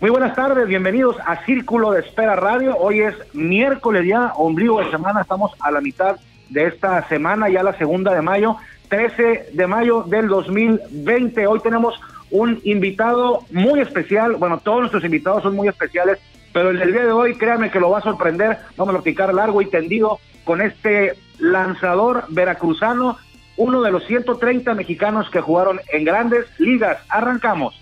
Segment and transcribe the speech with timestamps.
[0.00, 2.74] Muy buenas tardes, bienvenidos a Círculo de Espera Radio.
[2.78, 6.16] Hoy es miércoles ya, ombligo de semana, estamos a la mitad
[6.48, 8.56] de esta semana, ya la segunda de mayo,
[8.88, 11.46] 13 de mayo del 2020.
[11.46, 12.00] Hoy tenemos
[12.30, 16.18] un invitado muy especial, bueno, todos nuestros invitados son muy especiales,
[16.54, 19.60] pero el día de hoy, créanme que lo va a sorprender, vamos a platicar largo
[19.60, 23.18] y tendido con este lanzador veracruzano,
[23.58, 26.96] uno de los 130 mexicanos que jugaron en grandes ligas.
[27.10, 27.78] Arrancamos.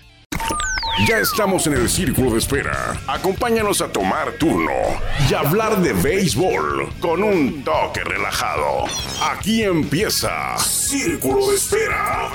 [1.07, 2.95] Ya estamos en el círculo de espera.
[3.07, 4.73] Acompáñanos a tomar turno
[5.31, 8.85] y hablar de béisbol con un toque relajado.
[9.31, 12.31] Aquí empieza Círculo de Espera.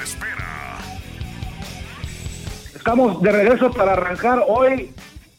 [2.73, 4.41] Estamos de regreso para arrancar.
[4.47, 4.93] Hoy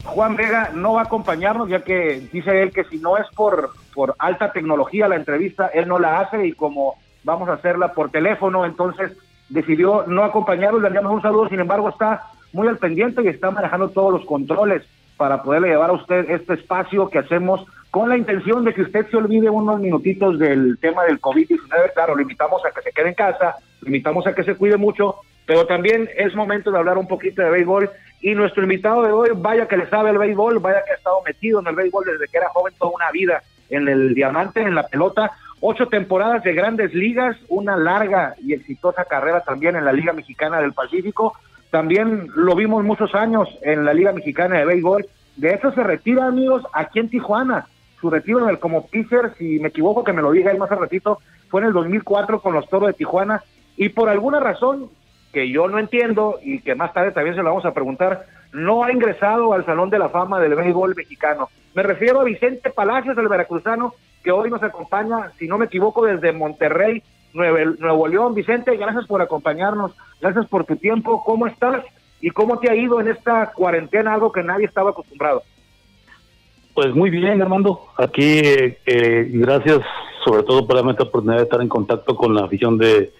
[0.04, 3.70] Juan Vega no va a acompañarnos ya que dice él que si no es por,
[3.94, 8.10] por alta tecnología la entrevista, él no la hace y como vamos a hacerla por
[8.10, 9.12] teléfono, entonces
[9.48, 10.82] decidió no acompañarnos.
[10.82, 12.22] Le enviamos un saludo, sin embargo está
[12.54, 14.82] muy al pendiente y está manejando todos los controles
[15.16, 19.06] para poderle llevar a usted este espacio que hacemos con la intención de que usted
[19.08, 21.92] se olvide unos minutitos del tema del COVID-19.
[21.94, 24.76] Claro, lo invitamos a que se quede en casa, lo invitamos a que se cuide
[24.76, 27.90] mucho, pero también es momento de hablar un poquito de béisbol.
[28.20, 31.22] Y nuestro invitado de hoy, vaya que le sabe el béisbol, vaya que ha estado
[31.24, 34.74] metido en el béisbol desde que era joven, toda una vida en el diamante, en
[34.74, 35.32] la pelota.
[35.60, 40.60] Ocho temporadas de grandes ligas, una larga y exitosa carrera también en la Liga Mexicana
[40.60, 41.34] del Pacífico
[41.74, 45.06] también lo vimos muchos años en la Liga Mexicana de Béisbol.
[45.34, 47.66] De eso se retira, amigos, aquí en Tijuana.
[48.00, 50.70] Su retiro en el como pitcher, si me equivoco, que me lo diga él más
[50.70, 53.42] al ratito, fue en el 2004 con los Toros de Tijuana.
[53.76, 54.88] Y por alguna razón
[55.32, 58.84] que yo no entiendo y que más tarde también se lo vamos a preguntar, no
[58.84, 61.48] ha ingresado al Salón de la Fama del Béisbol Mexicano.
[61.74, 66.06] Me refiero a Vicente Palacios, el veracruzano, que hoy nos acompaña, si no me equivoco,
[66.06, 67.02] desde Monterrey,
[67.34, 68.34] Nuevo, León.
[68.34, 71.22] Vicente, gracias por acompañarnos, gracias por tu tiempo.
[71.24, 71.84] ¿Cómo estás
[72.20, 75.42] y cómo te ha ido en esta cuarentena, algo que nadie estaba acostumbrado?
[76.72, 77.80] Pues muy bien, Armando.
[77.98, 79.80] Aquí, eh, gracias
[80.24, 83.12] sobre todo por esta oportunidad de estar en contacto con la afición de,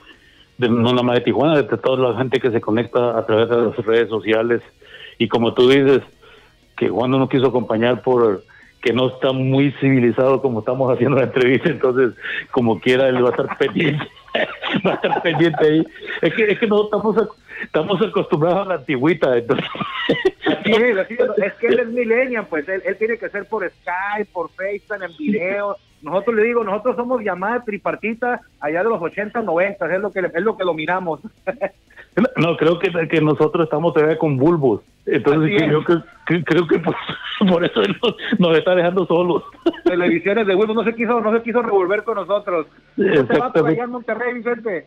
[0.57, 3.57] de no nada de Tijuana, de toda la gente que se conecta a través de
[3.57, 4.63] las redes sociales.
[5.19, 6.01] Y como tú dices,
[6.77, 8.43] que Juan no quiso acompañar por
[8.85, 12.13] que no está muy civilizado como estamos haciendo la entrevista, entonces
[12.51, 14.07] como quiera él va a estar pendiente,
[14.87, 15.87] va a estar pendiente ahí.
[16.21, 17.17] Es que, es que no estamos,
[17.63, 19.65] estamos acostumbrados a la antigüita, entonces.
[20.47, 24.31] Así es, es, que él es millennial, pues él, él tiene que ser por Skype,
[24.31, 25.79] por FaceTime, en video.
[26.03, 30.21] Nosotros le digo, nosotros somos llamada tripartita allá de los 80, 90, es lo que
[30.21, 31.21] es lo que lo miramos.
[32.37, 34.83] No, creo que, que nosotros estamos todavía con bulbos.
[35.07, 36.95] Entonces creo que, creo que por,
[37.65, 37.83] eso
[38.39, 39.43] nos, está dejando solos.
[39.85, 42.67] Televisiones de bulbos no se quiso no se quiso revolver con nosotros.
[42.97, 44.87] ¿Cómo te va allá en Monterrey, Vicente?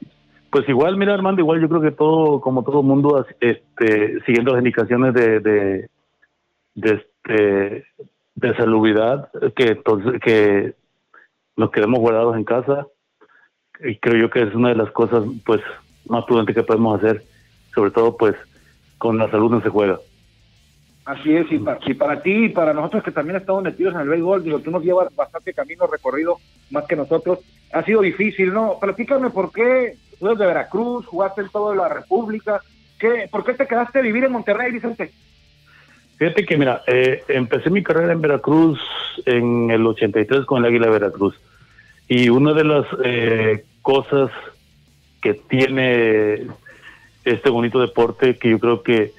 [0.50, 4.60] Pues igual, mira Armando, igual yo creo que todo, como todo mundo, este, siguiendo las
[4.60, 5.90] indicaciones de, de,
[6.74, 7.86] de, este,
[8.36, 10.74] de salubridad, que, entonces, que
[11.58, 12.88] nos quedemos guardados en casa,
[13.82, 15.62] y creo yo que es una de las cosas, pues,
[16.10, 17.24] más prudente que podemos hacer,
[17.74, 18.36] sobre todo pues
[18.98, 20.00] con la salud no se juega.
[21.06, 24.10] Así es, y para, para ti y para nosotros que también estamos metidos en el
[24.10, 26.38] béisbol, digo, tú nos llevas bastante camino recorrido
[26.70, 27.40] más que nosotros,
[27.72, 28.78] ha sido difícil, ¿no?
[28.80, 32.62] Platícame por qué tú eres de Veracruz, jugaste en toda la República,
[33.00, 35.12] ¿qué, ¿por qué te quedaste a vivir en Monterrey, Vicente?
[36.18, 38.80] Fíjate que, mira, eh, empecé mi carrera en Veracruz
[39.26, 41.40] en el 83 con el Águila de Veracruz.
[42.08, 44.32] Y una de las eh, cosas
[45.22, 46.48] que tiene
[47.24, 49.14] este bonito deporte que yo creo que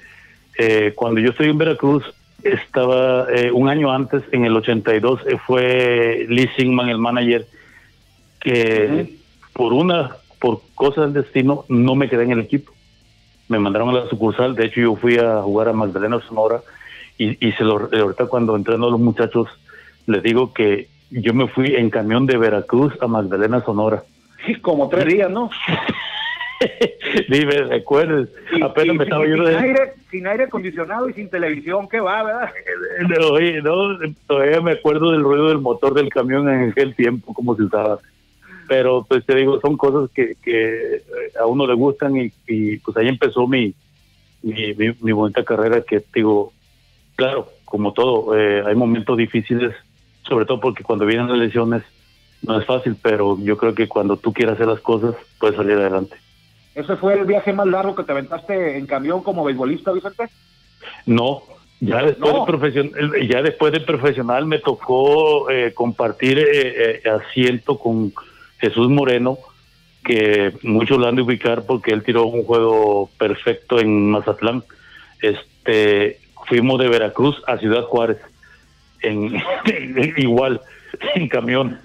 [0.57, 2.03] eh, cuando yo estoy en Veracruz
[2.43, 7.47] estaba eh, un año antes, en el 82, eh, fue Lee Singman, el manager,
[8.39, 9.17] que
[9.53, 12.71] por una, por cosas del destino, no me quedé en el equipo.
[13.47, 16.61] Me mandaron a la sucursal, de hecho yo fui a jugar a Magdalena Sonora
[17.17, 19.47] y, y se lo, ahorita cuando entreno a los muchachos,
[20.05, 24.03] les digo que yo me fui en camión de Veracruz a Magdalena Sonora
[24.61, 25.49] como tres días, ¿no?
[27.29, 28.29] Dime, recuerdes,
[28.61, 32.49] apenas me estaba sin, aire, sin aire acondicionado y sin televisión, ¿qué va, verdad?
[33.31, 33.97] Oye, no,
[34.27, 37.99] todavía me acuerdo del ruido del motor del camión en aquel tiempo, como se usaba.
[38.67, 41.01] Pero, pues te digo, son cosas que, que
[41.39, 43.73] a uno le gustan y, pues ahí empezó mi,
[44.43, 46.53] mi, mi, bonita carrera que, digo,
[47.15, 49.73] claro, como todo, eh, hay momentos difíciles,
[50.23, 51.83] sobre todo porque cuando vienen las lesiones,
[52.41, 55.73] no es fácil, pero yo creo que cuando tú quieras hacer las cosas, puedes salir
[55.73, 56.15] adelante.
[56.75, 60.29] ¿Ese fue el viaje más largo que te aventaste en camión como beisbolista, Vicente?
[61.05, 61.43] No,
[61.81, 67.77] ya después, De, profesional, ya después de profesional me tocó eh, compartir eh, eh, asiento
[67.77, 68.13] con
[68.59, 69.37] Jesús Moreno,
[70.03, 74.63] que muchos lo han de ubicar porque él tiró un juego perfecto en Mazatlán.
[75.21, 78.17] Este fuimos de Veracruz a Ciudad Juárez,
[79.01, 79.41] en,
[80.17, 80.61] igual,
[81.15, 81.79] en camión.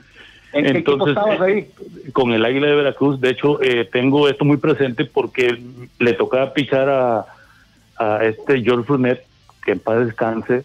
[0.55, 1.69] ¿En qué Entonces, estabas ahí?
[2.13, 5.59] Con el Águila de Veracruz, de hecho, eh, tengo esto muy presente porque
[5.99, 7.27] le tocaba pichar a,
[7.97, 9.25] a este George Brunet,
[9.65, 10.65] que en paz descanse,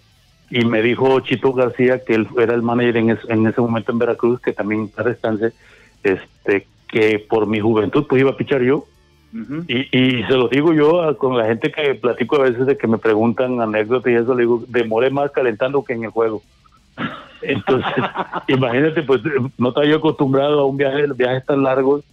[0.52, 4.00] y me dijo Chito García, que él era el manager en, en ese momento en
[4.00, 5.54] Veracruz, que también en paz descanse,
[6.04, 8.86] este, que por mi juventud pues iba a pichar yo.
[9.68, 12.88] y, y, se lo digo yo con la gente que platico a veces de que
[12.88, 16.42] me preguntan anécdotas y eso, le digo, demoré más calentando que en el juego.
[17.42, 17.94] Entonces,
[18.48, 19.22] imagínate, pues
[19.58, 22.04] no estaba yo acostumbrado a un viaje, viajes tan largos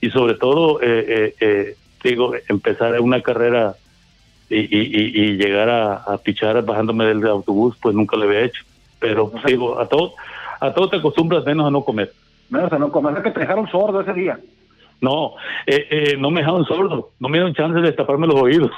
[0.00, 3.74] y sobre todo, eh, eh, eh, digo, empezar una carrera
[4.50, 8.64] y, y, llegar a, a, pichar bajándome del autobús, pues nunca lo había hecho.
[8.98, 10.12] Pero digo, a todo,
[10.60, 12.12] a todo te acostumbras menos a no comer.
[12.50, 14.38] Menos a no comer, es que te dejaron sordo ese día.
[15.00, 15.34] No,
[16.18, 18.70] no me dejaron sordo, no me dieron chance de taparme los oídos.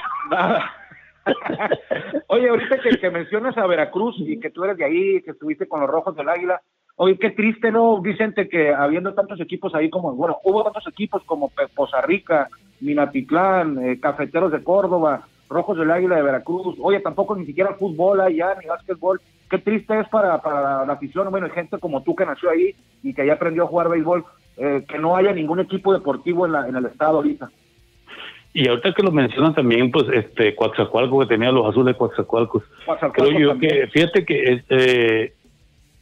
[2.27, 5.81] Oye, ahorita que, mencionas a Veracruz y que tú eres de ahí, que estuviste con
[5.81, 6.61] los Rojos del Águila,
[6.97, 8.47] oye, qué triste, ¿no, Vicente?
[8.47, 12.49] Que habiendo tantos equipos ahí como, bueno, hubo tantos equipos como Poza Rica,
[12.81, 18.21] Minatitlán, eh, Cafeteros de Córdoba, Rojos del Águila de Veracruz, oye, tampoco ni siquiera fútbol
[18.21, 19.21] allá, ni básquetbol.
[19.49, 23.13] Qué triste es para, para la afición, bueno, gente como tú que nació ahí y
[23.13, 24.25] que ya aprendió a jugar béisbol,
[24.57, 27.51] eh, que no haya ningún equipo deportivo en, la, en el estado ahorita.
[28.57, 32.63] Y ahorita que lo mencionan también, pues, este, Coaxacualco, que tenía los azules Coaxacualcos.
[33.11, 35.33] Creo yo que, fíjate que este,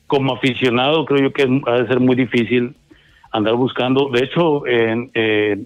[0.06, 2.76] como aficionado, creo yo que ha de ser muy difícil
[3.32, 4.12] andar buscando.
[4.12, 5.66] De hecho, en, en,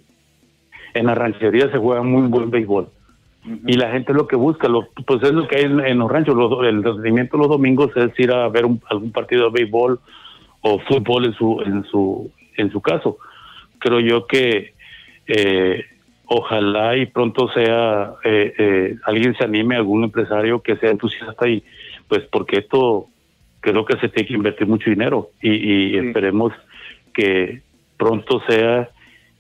[0.93, 2.87] la ranchería se juega muy buen béisbol.
[3.65, 6.37] Y la gente lo que busca, lo, pues es lo que hay en, los ranchos.
[6.63, 9.99] el rendimiento los domingos es ir a ver algún partido de béisbol
[10.61, 13.17] o fútbol en su, en su, en su caso.
[13.79, 14.73] Creo yo que
[15.27, 15.83] eh,
[16.27, 21.63] ojalá y pronto sea eh, eh, alguien se anime, algún empresario que sea entusiasta y
[22.07, 23.07] pues porque esto
[23.61, 26.53] creo que se tiene que invertir mucho dinero y, esperemos
[27.13, 27.61] que
[27.97, 28.89] pronto sea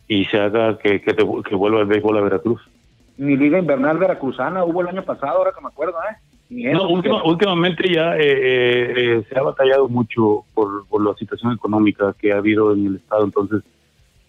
[0.07, 1.13] y se haga que, que,
[1.55, 2.61] vuelva el béisbol a Veracruz.
[3.17, 6.15] Mi liga invernal veracruzana hubo el año pasado, ahora que me acuerdo, ¿eh?
[6.49, 12.37] No, últimamente ya eh, se ha batallado mucho por, por la situación económica que ha
[12.37, 13.63] habido en el estado, entonces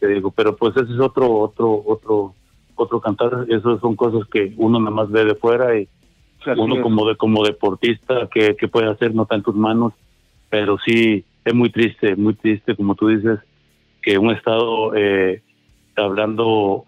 [0.01, 2.35] te digo, pero pues ese es otro otro otro
[2.85, 5.89] otro cantar, eso son cosas que uno nada más ve de fuera y
[6.57, 9.93] uno como de como deportista que, puede hacer no en tus manos,
[10.49, 13.41] pero sí es muy triste, muy triste como tú dices
[14.03, 15.43] que un estado eh,
[15.97, 16.85] hablando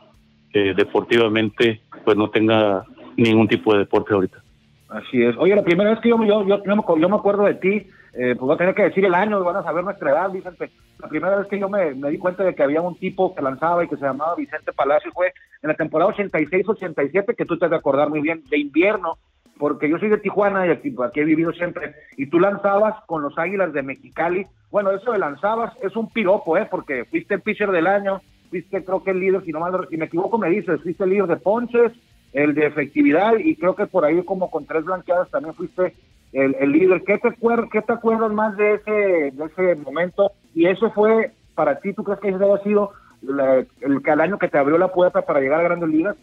[0.53, 2.85] eh, deportivamente pues no tenga
[3.17, 4.43] ningún tipo de deporte ahorita.
[4.89, 5.37] Así es.
[5.39, 8.41] Oye, la primera vez que yo, yo, yo, yo me acuerdo de ti, eh, pues
[8.41, 10.71] voy a tener que decir el año, van a saber nuestra edad, Vicente.
[10.99, 13.85] La primera vez que yo me, di cuenta de que había un tipo que lanzaba
[13.85, 17.71] y que se llamaba Vicente Palacio fue en la temporada 86-87, que tú te has
[17.71, 19.19] de acordar muy bien, de invierno,
[19.59, 23.23] porque yo soy de Tijuana y aquí, aquí he vivido siempre, y tú lanzabas con
[23.23, 24.47] los Águilas de Mexicali.
[24.71, 26.67] Bueno, eso de lanzabas es un piropo, ¿eh?
[26.71, 29.97] Porque fuiste el pitcher del año, fuiste creo que el líder, si no mal, si
[29.97, 31.93] me equivoco me dices, fuiste el líder de ponches,
[32.33, 35.95] el de efectividad y creo que por ahí como con tres blanqueadas también fuiste
[36.33, 37.03] el, líder.
[37.05, 40.33] ¿Qué te, acuerdas, ¿Qué te acuerdas más de ese, de ese momento?
[40.55, 42.93] Y eso fue para ti, ¿tú crees que ese haya sido
[43.23, 43.67] el,
[44.05, 46.17] el, año que te abrió la puerta para llegar a grandes ligas?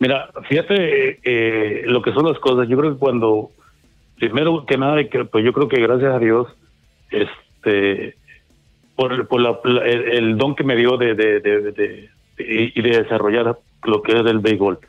[0.00, 2.66] Mira, fíjate eh, lo que son las cosas.
[2.68, 3.50] Yo creo que cuando,
[4.18, 6.48] primero que nada, pues yo creo que gracias a Dios,
[7.10, 8.16] este,
[8.96, 13.56] por, por la, el, don que me dio de, de, de, de, y de desarrollar
[13.84, 14.80] lo que es el béisbol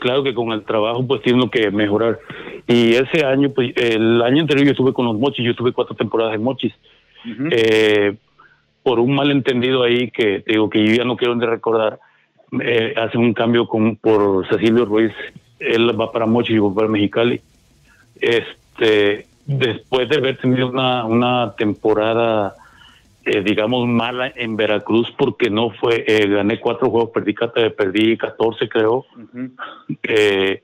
[0.00, 2.18] claro que con el trabajo pues tiene que mejorar.
[2.66, 5.94] Y ese año, pues el año anterior yo estuve con los Mochis, yo estuve cuatro
[5.94, 6.72] temporadas en Mochis.
[7.50, 8.14] eh,
[8.82, 11.98] por un malentendido ahí que digo que yo ya no quiero de recordar,
[12.60, 15.12] eh, hace un cambio con por Cecilio Ruiz,
[15.58, 17.40] él va para Mochis y va para Mexicali.
[18.20, 22.54] Este, después de haber tenido una, una temporada
[23.24, 27.34] eh, digamos, mala en Veracruz porque no fue, eh, gané cuatro juegos, perdí,
[27.76, 29.06] perdí 14 creo,
[30.02, 30.62] eh,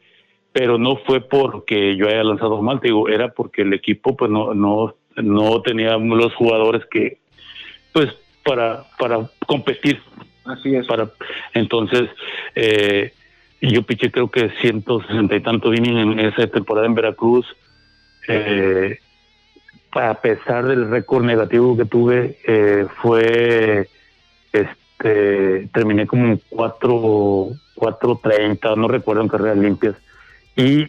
[0.53, 4.53] pero no fue porque yo haya lanzado mal, digo, era porque el equipo pues no,
[4.55, 7.19] no, no tenía los jugadores que,
[7.93, 8.15] pues,
[8.45, 10.01] para, para competir.
[10.45, 10.87] Así es.
[10.87, 11.11] Para,
[11.55, 12.11] entonces,
[13.61, 17.47] yo piché creo que 160 y tantos innings en esa temporada en Veracruz.
[18.29, 18.99] Eh,
[19.93, 23.89] a pesar del récord negativo que tuve, eh, fue,
[24.53, 29.95] este, terminé como en 4, 4.30, no recuerdo en carreras limpias,
[30.57, 30.87] y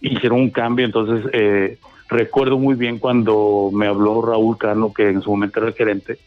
[0.00, 1.78] hicieron un cambio, entonces eh,
[2.08, 6.18] recuerdo muy bien cuando me habló Raúl Cano, que en su momento era el gerente,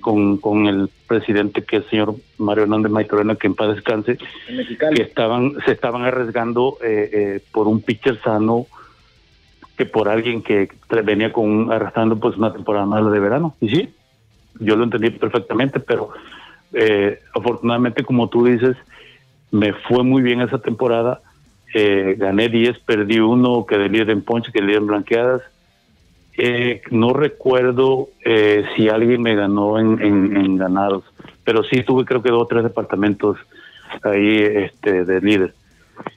[0.00, 4.16] con, con el presidente que es el señor Mario Hernández Maitorena, que en paz descanse,
[4.94, 8.66] que estaban, se estaban arriesgando eh, eh, por un pitcher sano
[9.80, 10.68] que por alguien que
[11.04, 13.56] venía con arrastrando pues una temporada mala de verano.
[13.60, 13.94] Y sí,
[14.58, 16.10] yo lo entendí perfectamente, pero
[16.72, 18.76] eh, afortunadamente, como tú dices,
[19.50, 21.20] me fue muy bien esa temporada.
[21.72, 25.42] gané 10, perdí uno, quedé líder en ponche, quedé líder en blanqueadas
[26.42, 31.04] eh, no recuerdo eh, si alguien me ganó en, ganados,
[31.44, 33.36] pero sí tuve creo que dos o tres departamentos
[34.02, 35.54] ahí este, de líder.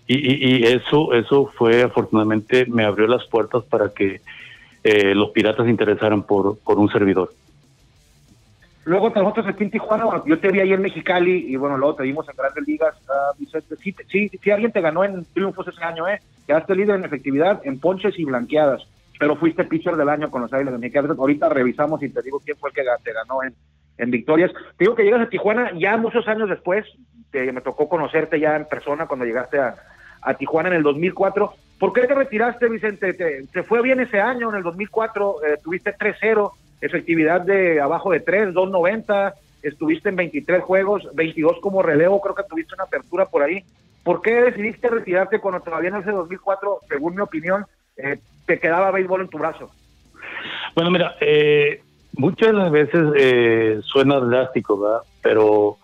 [0.07, 4.21] Y, eso, eso fue afortunadamente, me abrió las puertas para que
[4.83, 7.33] eh, los piratas se interesaran por, por un servidor.
[8.85, 11.95] Luego nosotros aquí en Tijuana, bueno, yo te vi ahí en Mexicali y bueno, luego
[11.95, 13.77] te vimos en Grandes Ligas, uh, Vicente.
[13.77, 16.19] Sí, sí, sí, alguien te ganó en triunfos ese año, ¿eh?
[16.45, 18.85] Quedaste líder en efectividad, en ponches y blanqueadas
[19.23, 21.15] pero fuiste pitcher del año con los Águilas de México.
[21.17, 23.55] Ahorita revisamos y te digo quién fue el que te ganó en,
[23.97, 24.51] en victorias.
[24.77, 26.85] Te digo que llegas a Tijuana ya muchos años después,
[27.33, 29.75] me tocó conocerte ya en persona cuando llegaste a,
[30.37, 31.53] Tijuana en el 2004.
[31.79, 33.13] ¿Por qué te retiraste, Vicente?
[33.13, 35.35] ¿Te, fue bien ese año, en el 2004?
[35.45, 39.33] Eh, tuviste 3-0, efectividad de abajo de 3, 2.90,
[39.63, 43.65] estuviste en 23 juegos, 22 como relevo, creo que tuviste una apertura por ahí.
[44.03, 47.65] ¿Por qué decidiste retirarte cuando todavía en ese 2004, según mi opinión,
[47.97, 49.71] eh, te quedaba béisbol en tu brazo?
[50.75, 51.81] Bueno, mira, eh,
[52.13, 55.01] muchas de las veces eh, suena drástico, ¿verdad?
[55.21, 55.77] Pero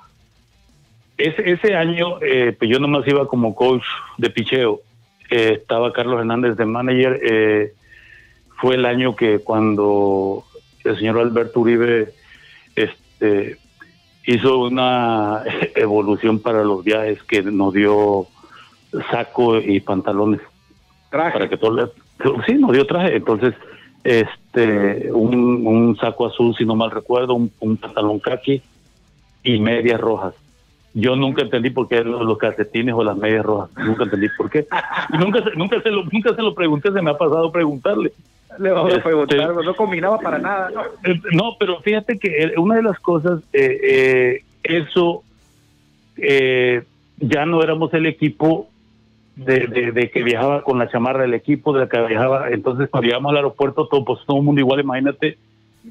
[1.18, 3.84] ese, ese año, eh, pues yo nomás iba como coach
[4.18, 4.82] de picheo.
[5.30, 7.74] estaba Carlos Hernández de manager.
[8.58, 10.44] fue el año que cuando
[10.84, 12.14] el señor Alberto Uribe
[12.76, 13.58] este,
[14.26, 15.44] hizo una
[15.76, 18.28] evolución para los viajes que nos dio
[19.12, 20.42] saco y pantalones
[21.12, 21.92] para que todo
[22.46, 23.54] sí nos dio traje entonces
[24.04, 28.62] este un, saco azul si no mal recuerdo un, pantalón kaki
[29.44, 30.34] y medias rojas.
[30.94, 33.70] Yo nunca entendí por qué los, calcetines o las medias rojas.
[33.78, 34.68] Nunca entendí por qué.
[35.18, 38.12] Nunca nunca se lo nunca se lo pregunté se me ha pasado preguntarle.
[38.58, 42.52] Le vamos a preguntar este, no combinaba para nada no, eh, no pero fíjate que
[42.58, 45.24] una de las cosas eh, eh, eso
[46.18, 48.68] ya no éramos el equipo
[49.46, 52.50] de, que viajaba con la chamarra del equipo, de la que viajaba.
[52.50, 55.38] Entonces, cuando llegamos al aeropuerto, todo, pues, todo el mundo igual, imagínate,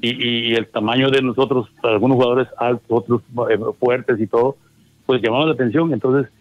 [0.01, 4.55] y, el tamaño de nosotros, algunos jugadores altos, otros eh, fuertes y todo,
[5.05, 5.91] pues llamaba la atención.
[5.93, 6.31] Entonces,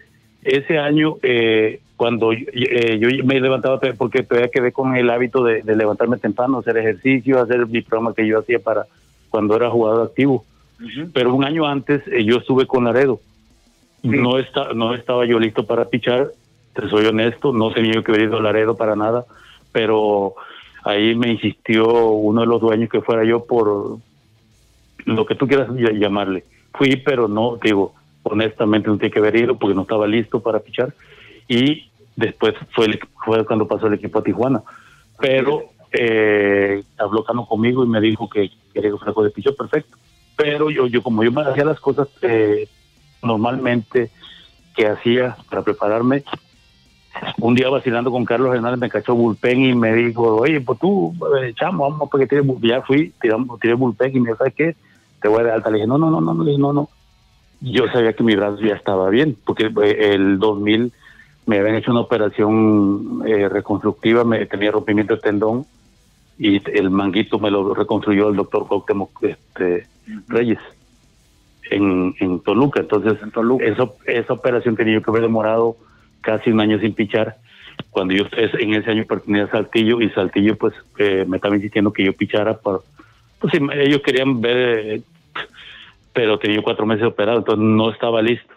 [0.42, 5.62] ese año, eh, cuando eh, yo me levantaba, porque todavía quedé con el hábito de,
[5.64, 8.86] levantarme temprano, hacer ejercicio, hacer mi programa que yo hacía para
[9.30, 10.44] cuando era jugador activo.
[11.12, 13.20] Pero un año antes yo estuve con Laredo.
[14.04, 16.28] No, está, no estaba yo listo para pichar
[16.88, 19.24] soy honesto, no tenía yo que haber ido a Laredo para nada,
[19.72, 20.34] pero
[20.84, 23.98] ahí me insistió uno de los dueños que fuera yo por
[25.04, 26.44] lo que tú quieras llamarle.
[26.72, 30.60] Fui, pero no, digo, honestamente no tenía que haber ido porque no estaba listo para
[30.60, 30.94] pichar.
[31.48, 34.62] Y después fue, fue cuando pasó el equipo a Tijuana.
[35.18, 39.96] Pero eh, habló Cano conmigo y me dijo que quería que fuera de pichar, perfecto.
[40.36, 42.68] Pero yo, yo como yo me hacía las cosas eh,
[43.22, 44.10] normalmente
[44.76, 46.22] que hacía para prepararme,
[47.40, 51.14] un día vacilando con Carlos Hernández me cachó bullpen y me dijo, oye, pues tú,
[51.42, 54.76] eh, chamo, vamos porque tienes, ya fui, tiramos, tiré bullpen y me dijo, ¿sabes qué?
[55.20, 55.70] Te voy a dar alta.
[55.70, 56.88] Le dije, no, no, no, no, no, no, no.
[57.60, 60.92] Yo sabía que mi brazo ya estaba bien, porque eh, el 2000
[61.46, 65.64] me habían hecho una operación eh, reconstructiva, me tenía rompimiento de tendón
[66.38, 69.86] y el manguito me lo reconstruyó el doctor Cuauhtémoc este,
[70.28, 70.58] Reyes
[71.70, 72.80] en, en Toluca.
[72.80, 73.64] Entonces, en Toluca.
[73.64, 75.76] Eso, esa operación tenía que haber demorado
[76.20, 77.36] casi un año sin pichar.
[77.90, 81.92] Cuando yo en ese año pertenecía a Saltillo y Saltillo pues eh, me estaba insistiendo
[81.92, 82.82] que yo pichara, por,
[83.38, 85.00] pues ellos querían ver,
[86.12, 88.54] pero tenía cuatro meses operado, entonces no estaba listo.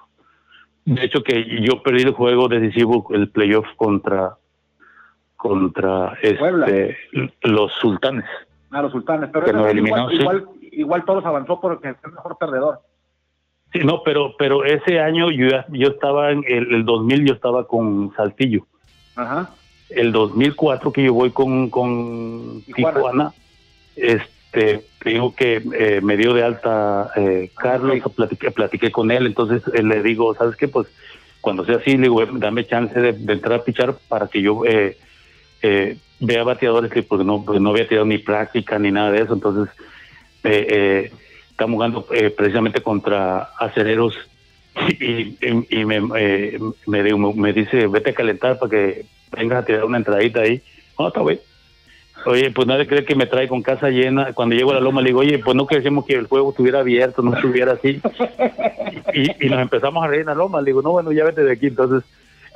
[0.86, 4.36] De hecho que yo perdí el juego decisivo, el playoff contra
[5.42, 6.98] contra este,
[7.42, 8.26] los sultanes.
[8.70, 12.80] Ah, los sultanes, pero igual, igual, todos avanzó porque es el mejor perdedor.
[13.72, 18.14] Sí, no, pero pero ese año yo yo estaba en el, 2000 yo estaba con
[18.16, 18.66] Saltillo.
[19.16, 19.52] Ajá.
[19.90, 23.34] El 2004 que yo voy con con Tijuana,
[23.96, 29.64] este digo que eh, me dio de alta eh, Carlos, platiqué, platiqué con él, entonces
[29.74, 30.68] eh, le digo, ¿sabes qué?
[30.68, 30.88] Pues
[31.40, 34.64] cuando sea así, le digo, dame chance de, entrar a pichar para que yo
[36.22, 39.34] vea bateadores que pues no, pues no había tenido ni práctica ni nada de eso,
[39.34, 39.74] entonces
[40.44, 41.12] eh,
[41.52, 44.18] estamos jugando eh, precisamente contra acereros
[45.00, 45.38] y,
[45.86, 47.04] me, eh, me,
[47.36, 50.62] me, dice, vete a calentar para que vengas a tirar una entradita ahí.
[50.98, 51.40] No, está bien.
[52.26, 54.34] Oye, pues nadie cree que me trae con casa llena.
[54.34, 56.80] Cuando llego a la loma le digo, oye, pues no queríamos que el juego estuviera
[56.80, 58.00] abierto, no estuviera así.
[59.14, 60.62] Y, nos empezamos a reír en la loma.
[60.62, 61.68] Le digo, no, bueno, ya vete de aquí.
[61.68, 62.10] Entonces,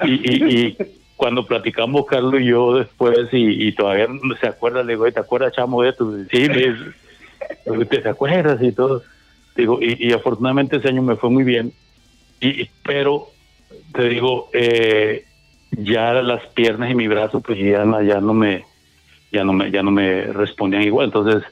[0.05, 0.77] y,
[1.15, 5.53] cuando platicamos Carlos y yo después y, todavía no se acuerda, le digo, ¿te acuerdas,
[5.53, 6.13] chamo, de esto?
[6.29, 6.47] Sí,
[7.89, 8.61] ¿te acuerdas?
[8.61, 9.03] Y todo.
[9.55, 11.71] Digo, y, afortunadamente ese año me fue muy bien.
[12.41, 13.27] Y, pero,
[13.93, 15.25] te digo, eh,
[15.71, 18.63] ya las piernas y mi brazo, pues ya, ya no me
[19.31, 21.07] ya no me, ya no me respondían igual.
[21.07, 21.43] Entonces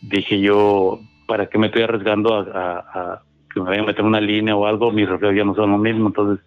[0.00, 4.56] dije yo, ¿para qué me estoy arriesgando a, que me vayan a meter una línea
[4.56, 4.92] o algo?
[4.92, 6.08] Mis reflejos ya no son lo mismo.
[6.08, 6.44] Entonces,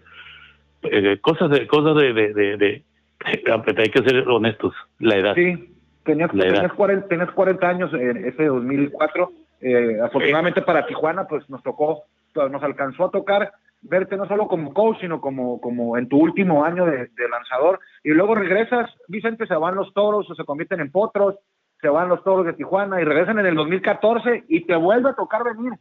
[0.83, 2.83] eh, cosas de, cosas de, de, de,
[3.25, 5.35] hay que ser honestos, la edad.
[5.35, 5.73] Sí,
[6.09, 9.31] tenías, 40, 40, años en ese 2004.
[9.61, 12.03] Eh, afortunadamente para Tijuana, pues nos tocó,
[12.35, 13.51] nos alcanzó a tocar
[13.81, 17.79] verte no solo como coach, sino como, como en tu último año de, lanzador.
[18.03, 21.35] Y luego regresas, Vicente, se van los toros o se convierten en potros,
[21.81, 25.15] se van los toros de Tijuana y regresan en el 2014 y te vuelve a
[25.15, 25.73] tocar venir.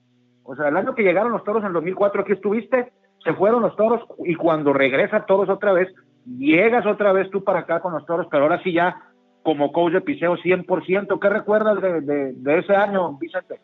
[0.45, 2.93] O sea, el año que llegaron los toros en el 2004, aquí estuviste,
[3.23, 5.93] se fueron los toros y cuando regresa toros otra vez,
[6.25, 9.03] llegas otra vez tú para acá con los toros, pero ahora sí ya
[9.49, 11.19] como coach de piseo 100%.
[11.19, 13.59] ¿Qué recuerdas de, de ese año, Vicente?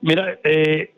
[0.00, 0.94] Mira, eh,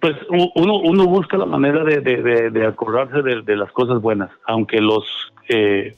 [0.00, 5.04] pues uno, uno busca la manera de, de, acordarse de, las cosas buenas, aunque los
[5.50, 5.94] eh,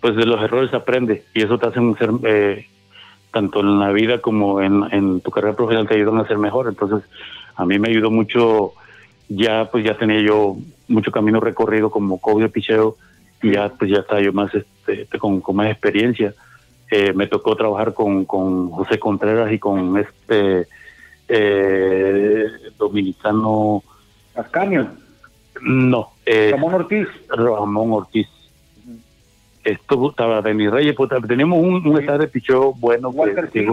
[0.00, 2.68] pues de los errores aprende y eso te hace ser eh,
[3.30, 6.68] tanto en la vida como en, tu carrera profesional te ayudan a ser mejor.
[6.68, 7.06] Entonces
[7.54, 8.72] a mí me ayudó mucho
[9.28, 10.56] ya pues ya tenía yo
[10.88, 12.96] mucho camino recorrido como coach de picheo
[13.42, 16.34] ya pues ya estaba yo más este, con, más experiencia.
[16.90, 20.66] Eh, me tocó trabajar con, con José Contreras y con este
[21.28, 22.46] eh,
[22.78, 23.82] dominicano.
[24.34, 24.88] Ascanio.
[25.62, 26.10] No.
[26.26, 27.08] Eh, Ramón Ortiz.
[27.28, 28.28] Ramón Ortiz.
[29.62, 33.10] Esto estaba de mis reyes, pues, tenemos un, un estado de picheo bueno.
[33.50, 33.66] que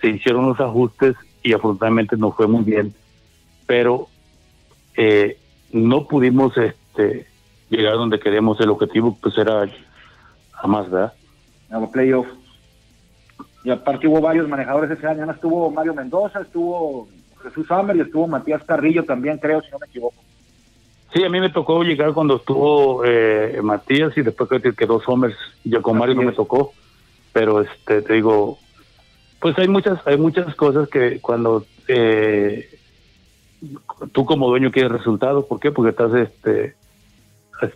[0.00, 2.92] se hicieron los ajustes y afortunadamente nos fue muy bien,
[3.64, 4.08] pero
[4.96, 5.38] eh,
[5.72, 7.26] no pudimos este
[7.76, 8.60] llegar donde queríamos.
[8.60, 9.68] El objetivo pues era
[10.52, 11.12] jamás, ¿verdad?
[11.70, 12.26] A playoff.
[13.64, 15.30] Y aparte hubo varios manejadores ese año.
[15.30, 17.08] Estuvo Mario Mendoza, estuvo
[17.42, 20.16] Jesús Hammer y estuvo Matías Carrillo también, creo, si no me equivoco.
[21.14, 25.36] Sí, a mí me tocó llegar cuando estuvo eh, Matías y después que quedó Somers.
[25.62, 26.72] Yo con Mario no me tocó,
[27.32, 28.58] pero este te digo,
[29.40, 32.68] pues hay muchas hay muchas cosas que cuando eh,
[34.12, 35.70] tú como dueño quieres resultados, ¿por qué?
[35.70, 36.74] Porque estás este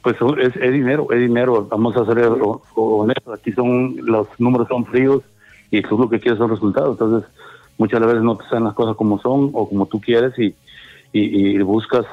[0.03, 2.31] pues es, es dinero, es dinero, vamos a ser
[2.75, 5.23] honestos, aquí son los números son fríos
[5.71, 6.93] y tú lo que quieres son resultados.
[6.93, 7.31] Entonces,
[7.79, 10.55] muchas veces no te salen las cosas como son o como tú quieres y,
[11.13, 12.07] y, buscas,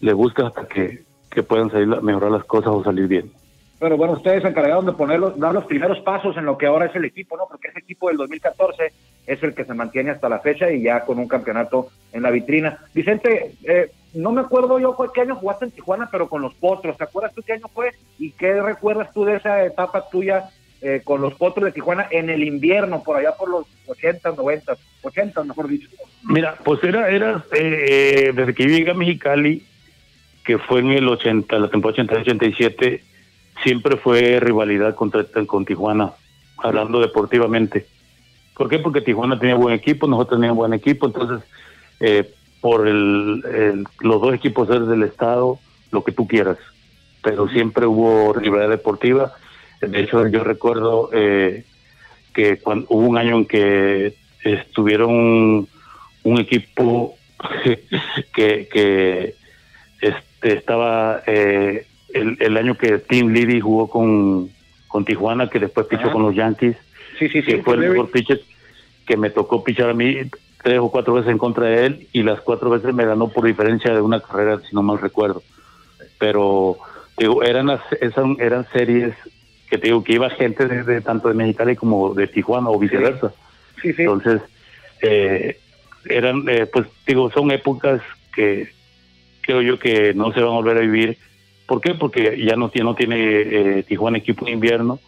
[0.00, 3.30] le buscas hasta que, que puedan salir, mejorar las cosas o salir bien.
[3.78, 6.86] Pero bueno, ustedes se encargaron de ponerlos, dar los primeros pasos en lo que ahora
[6.86, 7.44] es el equipo, ¿no?
[7.48, 8.92] Porque ese equipo del 2014
[9.26, 12.30] es el que se mantiene hasta la fecha y ya con un campeonato en la
[12.30, 12.78] vitrina.
[12.94, 16.96] Vicente, eh, no me acuerdo yo qué año jugaste en Tijuana, pero con los Potros.
[16.96, 17.92] ¿Te acuerdas tú qué año fue?
[18.18, 20.50] ¿Y qué recuerdas tú de esa etapa tuya
[20.82, 24.76] eh, con los Potros de Tijuana en el invierno, por allá por los 80, 90,
[25.02, 25.88] 80 mejor dicho.
[26.22, 29.64] Mira, pues era, era eh, desde que yo llegué a Mexicali,
[30.44, 33.00] que fue en el 80, la temporada 80-87,
[33.64, 36.12] siempre fue rivalidad contra, con Tijuana,
[36.58, 37.86] hablando deportivamente.
[38.56, 38.78] ¿Por qué?
[38.78, 41.46] Porque Tijuana tenía buen equipo, nosotros teníamos buen equipo, entonces
[42.00, 45.58] eh, por el, los dos equipos del Estado,
[45.90, 46.58] lo que tú quieras,
[47.22, 49.34] pero siempre hubo rivalidad deportiva.
[49.80, 51.64] De hecho, yo recuerdo eh,
[52.34, 55.68] que cuando, hubo un año en que estuvieron
[56.22, 57.14] un, equipo
[58.34, 59.34] que, que
[60.00, 64.50] este, estaba eh, el, año que Tim Levy jugó con,
[64.88, 66.76] con Tijuana, que después pichó con los Yankees,
[67.18, 68.40] sí, sí, que fue el mejor pitcher
[69.06, 70.16] que me tocó pichar a mí
[70.62, 73.44] tres o cuatro veces en contra de él y las cuatro veces me ganó por
[73.44, 75.42] diferencia de una carrera, si no mal recuerdo.
[76.18, 76.76] Pero
[77.16, 79.14] digo, eran, eran, eran series
[79.70, 83.32] que te digo que iba gente de, tanto de Mexicali como de Tijuana o viceversa.
[83.80, 84.02] Sí, sí.
[84.02, 84.42] Entonces,
[85.02, 85.58] eh,
[86.08, 88.00] eran, eh, pues digo, son épocas
[88.34, 88.68] que
[89.42, 91.18] creo yo que no se van a volver a vivir.
[91.66, 91.94] ¿Por qué?
[91.94, 95.00] Porque ya no, no tiene eh, Tijuana equipo de invierno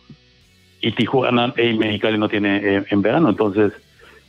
[0.81, 3.29] y Tijuana y Mexicali no tiene en verano.
[3.31, 3.73] Entonces,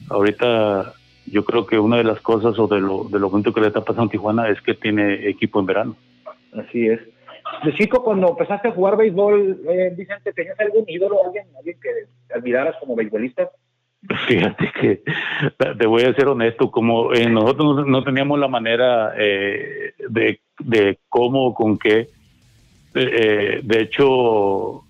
[0.10, 0.94] ahorita
[1.26, 3.82] yo creo que una de las cosas o de lo, de lo que le está
[3.82, 5.96] pasando a Tijuana es que tiene equipo en verano.
[6.54, 7.00] Así es
[7.64, 11.90] de chico, cuando empezaste a jugar béisbol, eh, Vicente, ¿tenías algún ídolo, alguien, alguien que
[12.34, 13.50] admiraras como beisbolista?
[14.28, 15.02] Fíjate que
[15.58, 21.00] te voy a ser honesto, como eh, nosotros no, teníamos la manera eh, de, de
[21.10, 22.08] cómo, con qué.
[22.94, 24.84] de hecho,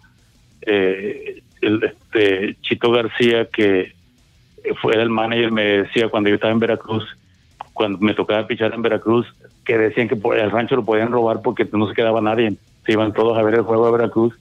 [1.61, 3.93] el, este, Chito García, que
[4.81, 7.05] fue el manager, me decía cuando yo estaba en Veracruz,
[7.73, 9.27] cuando me tocaba pichar en Veracruz,
[9.63, 12.53] que decían que el rancho lo podían robar porque no se quedaba nadie,
[12.85, 14.33] se iban todos a ver el juego de Veracruz.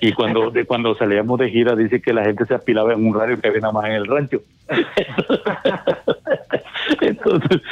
[0.00, 3.40] Y cuando cuando salíamos de gira dice que la gente se apilaba en un radio
[3.40, 4.42] que había nada más en el rancho.
[7.00, 7.62] Entonces,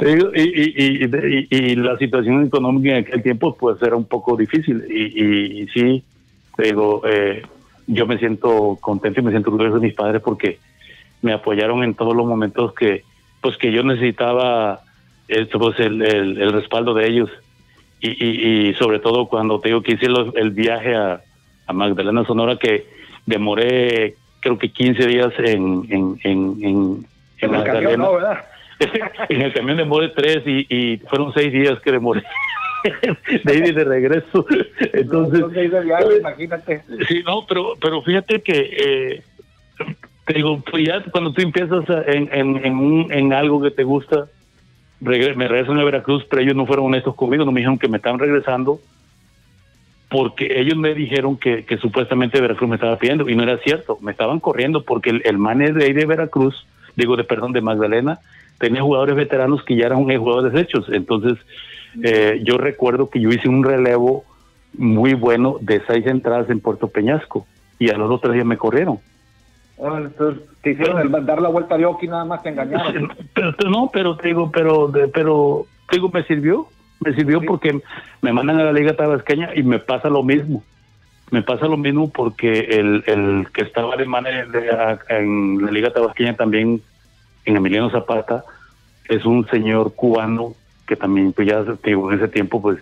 [0.00, 4.82] y, y, y, y, la situación económica en aquel tiempo pues era un poco difícil.
[4.88, 6.02] Y, y, sí,
[6.56, 7.42] digo, eh,
[7.88, 10.58] yo me siento contento y me siento orgulloso de mis padres porque
[11.22, 13.02] me apoyaron en todos los momentos que
[13.40, 14.80] pues que yo necesitaba
[15.28, 17.30] esto, pues, el, el, respaldo de ellos.
[18.00, 21.20] Y, y, sobre todo cuando te digo que hice el viaje a,
[21.66, 22.86] a, Magdalena Sonora que
[23.26, 27.06] demoré creo que 15 días en en en, en,
[27.38, 28.44] en el camión no, ¿verdad?
[29.28, 32.22] en el camión demoré tres y, y fueron seis días que demoré
[33.44, 34.46] de ir y de regreso.
[34.92, 35.44] Entonces
[36.18, 36.82] imagínate.
[37.08, 39.22] Sí no pero pero fíjate que eh,
[40.28, 43.82] te digo, pues ya cuando tú empiezas en, en, en, un, en algo que te
[43.82, 44.26] gusta,
[45.00, 45.16] me
[45.48, 48.18] regresan a Veracruz, pero ellos no fueron honestos conmigo, no me dijeron que me estaban
[48.18, 48.78] regresando,
[50.10, 53.98] porque ellos me dijeron que, que supuestamente Veracruz me estaba pidiendo, y no era cierto,
[54.02, 57.62] me estaban corriendo, porque el, el man de ahí de Veracruz, digo, de perdón, de
[57.62, 58.18] Magdalena,
[58.58, 61.38] tenía jugadores veteranos que ya eran un jugadores deshechos, entonces
[62.02, 64.24] eh, yo recuerdo que yo hice un relevo
[64.76, 67.46] muy bueno de seis entradas en Puerto Peñasco,
[67.78, 68.98] y a los otros días me corrieron.
[69.78, 73.12] Entonces, te hicieron el dar la vuelta de Oki, nada más te engañaron.
[73.34, 76.66] Pero, no, pero te digo, pero, pero, digo, me sirvió.
[77.00, 77.80] Me sirvió porque
[78.20, 80.64] me mandan a la Liga Tabasqueña y me pasa lo mismo.
[81.30, 84.48] Me pasa lo mismo porque el, el que estaba de manager
[85.10, 86.82] en la Liga Tabasqueña también,
[87.44, 88.42] en Emiliano Zapata,
[89.08, 90.54] es un señor cubano
[90.88, 92.78] que también, pues ya digo, en ese tiempo, pues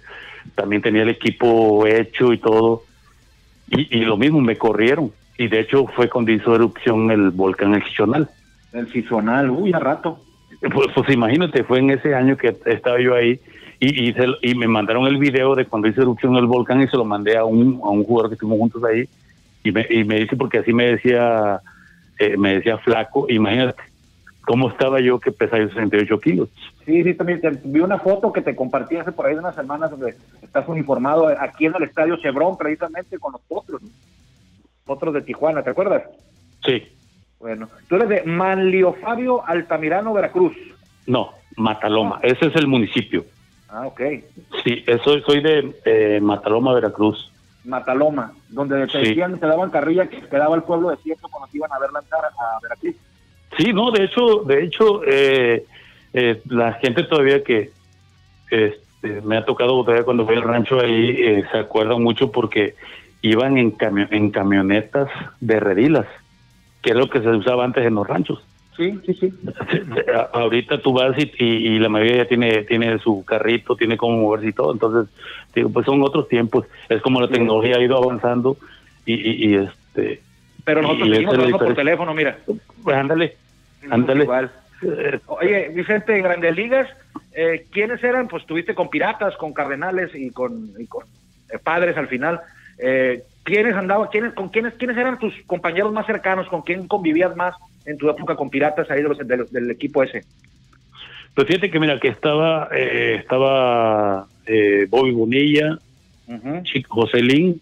[0.54, 2.84] también tenía el equipo hecho y todo.
[3.68, 7.74] Y, y lo mismo, me corrieron y de hecho fue cuando hizo erupción el volcán
[7.74, 8.28] El.
[8.72, 10.20] El Chichonal, uy, a rato.
[10.60, 13.38] Pues, pues, imagínate, fue en ese año que estaba yo ahí
[13.78, 16.96] y, y, y, me mandaron el video de cuando hizo erupción el volcán y se
[16.96, 19.06] lo mandé a un, a un jugador que estuvimos juntos ahí
[19.62, 21.60] y me, y me dice, porque así me decía,
[22.18, 23.82] eh, me decía flaco, imagínate
[24.46, 26.48] cómo estaba yo que pesaba 68 kilos.
[26.86, 29.90] Sí, sí, también vi una foto que te compartí hace por ahí de unas semanas
[29.90, 33.82] donde estás uniformado aquí en el estadio Chevron precisamente con los potros
[34.86, 36.04] otros de Tijuana, ¿te acuerdas?
[36.64, 36.86] Sí.
[37.40, 40.56] Bueno, tú eres de Manlio Fabio Altamirano, Veracruz.
[41.06, 43.24] No, Mataloma, ese es el municipio.
[43.68, 44.00] Ah, ok.
[44.64, 47.32] Sí, soy, soy de eh, Mataloma, Veracruz.
[47.64, 51.58] Mataloma, donde te decían, te daban carrilla que quedaba el pueblo de desierto cuando te
[51.58, 52.94] iban a ver lanzar a Veracruz.
[53.58, 55.64] Sí, no, de hecho, de hecho, eh,
[56.12, 57.70] eh, la gente todavía que
[58.50, 62.74] este, me ha tocado todavía cuando voy al rancho ahí se acuerdan mucho porque
[63.22, 63.74] iban en,
[64.10, 65.08] en camionetas
[65.40, 66.06] de redilas,
[66.82, 68.42] que es lo que se usaba antes en los ranchos.
[68.76, 69.32] Sí, sí, sí.
[70.32, 74.48] Ahorita tú vas y, y, la mayoría ya tiene, tiene su carrito, tiene cómo moverse
[74.48, 74.72] y todo.
[74.72, 75.12] Entonces,
[75.54, 76.66] digo, pues son otros tiempos.
[76.90, 78.58] Es como la tecnología ha ido avanzando
[79.06, 80.20] y, y, este.
[80.64, 82.38] Pero nosotros seguimos hablando por teléfono, mira.
[82.86, 83.34] Pues ándale,
[83.90, 84.22] ándale.
[84.22, 84.48] Igual.
[85.26, 86.88] Oye, Vicente, en Grandes Ligas,
[87.32, 88.28] eh, ¿quiénes eran?
[88.28, 91.04] Pues tuviste con Piratas, con Cardenales y con, y con
[91.50, 92.40] eh, Padres al final.
[92.78, 97.34] Eh, ¿Quiénes andaban, quiénes, con quiénes, quiénes eran tus compañeros más cercanos, con quién convivías
[97.34, 100.22] más en tu época con Piratas ahí del equipo ese?
[101.34, 105.76] Pues fíjate que mira, que estaba, eh, estaba eh, Bobby Bonilla,
[106.62, 107.60] Chico Joselín,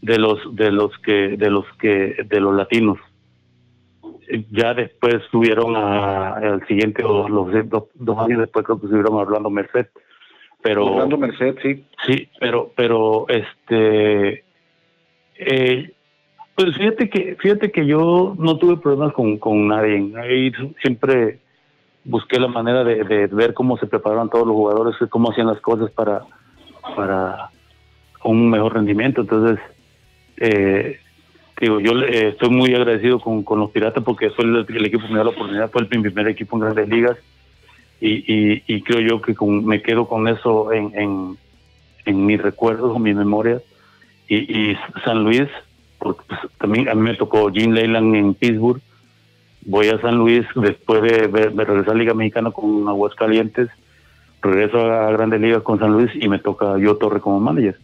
[0.00, 2.98] de los, de los que, de los que, de los latinos.
[4.50, 7.48] Ya después subieron a, al siguiente, los, los
[7.94, 9.86] dos, años después creo que estuvieron hablando Merced
[10.64, 11.84] pero Merced, sí.
[12.06, 14.42] Sí, pero pero este
[15.36, 15.92] eh,
[16.54, 20.10] pues fíjate que fíjate que yo no tuve problemas con, con nadie.
[20.16, 21.40] Ahí siempre
[22.04, 25.60] busqué la manera de, de, ver cómo se preparaban todos los jugadores, cómo hacían las
[25.60, 26.22] cosas para
[26.96, 27.50] para
[28.24, 29.20] un mejor rendimiento.
[29.20, 29.58] Entonces,
[30.38, 30.98] eh,
[31.60, 35.02] digo, yo eh, estoy muy agradecido con, con los Piratas porque fue el, el equipo
[35.02, 37.16] que me dio la oportunidad, fue el primer equipo en grandes ligas
[38.00, 41.38] y, y, creo yo que me quedo con eso en, en,
[42.04, 43.62] en mis recuerdos o mi memoria.
[44.28, 45.48] Y, y San Luis,
[45.98, 48.82] porque pues, también a mí me tocó Jim Leyland en Pittsburgh.
[49.62, 53.70] Voy a San Luis después de, regresar a Liga Mexicana con Aguascalientes.
[54.42, 57.78] Regreso a Grandes Ligas con San Luis y me toca yo Torre como manager.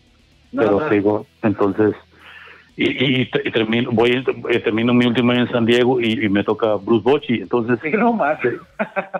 [0.55, 1.95] Pero sigo, entonces
[2.83, 6.77] y, y, termino voy eh, termino mi último año en San Diego y, me toca
[6.77, 7.79] Bruce Bochy entonces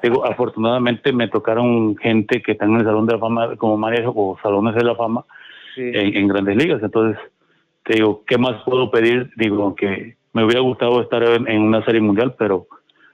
[0.03, 4.13] digo afortunadamente me tocaron gente que están en el salón de la fama como manejo
[4.17, 5.25] o salones de la fama
[5.77, 7.19] en, grandes ligas entonces
[7.85, 9.31] te digo, ¿qué más puedo pedir?
[9.37, 12.67] Digo, que me hubiera gustado estar en, una serie mundial, pero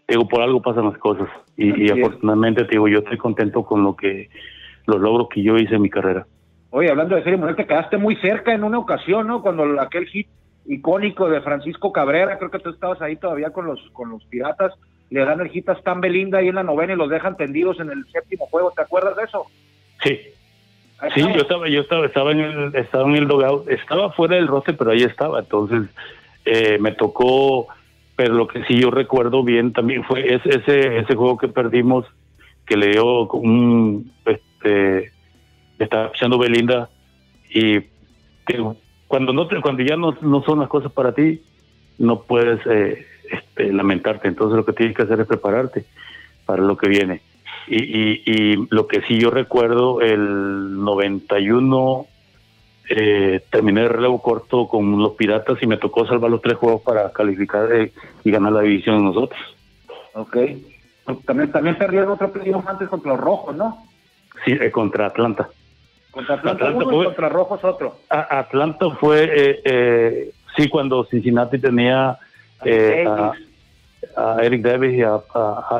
[0.09, 1.29] digo, por algo pasan las cosas.
[1.57, 4.29] Y, afortunadamente, te digo, yo estoy contento con lo que,
[4.87, 6.27] los logros que yo hice en mi carrera.
[6.77, 9.41] Oye, hablando de serie mundial, te quedaste muy cerca en una ocasión, ¿no?
[9.41, 10.29] Cuando aquel hit
[10.67, 14.75] icónico de Francisco Cabrera, creo que tú estabas ahí todavía con los, con los piratas,
[15.09, 17.81] le dan el hit a Stan Belinda ahí en la novena y los dejan tendidos
[17.81, 19.47] en el séptimo juego, ¿te acuerdas de eso?
[20.05, 20.21] Sí,
[21.15, 24.47] Sí, yo estaba, yo estaba, estaba en el, estaba en el dogout, estaba fuera del
[24.47, 25.39] roster, pero ahí estaba.
[25.39, 25.89] Entonces
[26.45, 27.69] eh, me tocó,
[28.17, 32.05] pero lo que sí yo recuerdo bien también fue ese, ese, ese juego que perdimos,
[32.67, 35.16] que le dio un, este,
[35.79, 36.89] estaba echando Belinda
[37.51, 37.81] y
[39.09, 41.41] cuando no cuando ya no, no son las cosas para ti,
[41.99, 44.29] no puedes eh, este, lamentarte.
[44.29, 45.85] Entonces lo que tienes que hacer es prepararte
[46.45, 47.23] para lo que viene.
[47.69, 52.07] Y, y, lo que sí yo recuerdo, el 91
[52.89, 56.83] eh, terminé de relevo corto con los Piratas y me tocó salvar los tres juegos
[56.83, 59.41] para calificar eh, y ganar la división de nosotros.
[60.15, 60.37] Ok.
[61.25, 63.85] También, también perdieron otro partido antes contra los Rojos, ¿no?
[64.45, 65.49] Sí, eh, contra Atlanta.
[66.17, 67.99] Contra Atlanta, uno y contra Rojos otro.
[68.09, 72.19] Atlanta fue, sí, cuando Cincinnati tenía
[74.17, 74.99] a Eric Davis.
[74.99, 75.21] y a,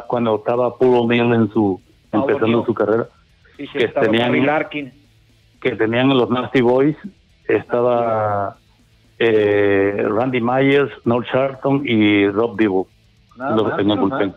[0.07, 1.81] cuando estaba Paul O'Neill en su
[2.13, 3.07] empezando su carrera
[3.57, 4.93] que tenían Larkin.
[5.61, 6.97] que tenían los Nasty Boys
[7.49, 8.59] estaba
[9.19, 12.85] eh, Randy Myers, Noel Charlton y Rob Dibble
[13.37, 14.35] los que tenían bullpen.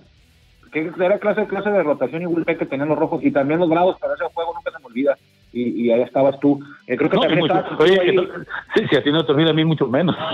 [0.72, 3.70] que era clase clase de rotación y bullpen que tenían los rojos y también los
[3.70, 5.18] bravos para ese juego nunca se me olvida
[5.52, 8.30] y, y ahí estabas tú eh, creo que también oye,
[8.76, 10.16] sí, si a ti no te olvida a mí mucho menos